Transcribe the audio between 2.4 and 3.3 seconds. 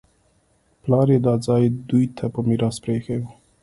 میراث پرېښی و